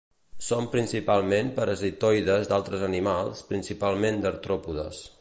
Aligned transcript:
Són 0.45 0.69
principalment 0.75 1.51
parasitoides 1.59 2.51
d'altres 2.53 2.89
animals, 2.89 3.45
principalment 3.55 4.23
d'artròpodes. 4.25 5.09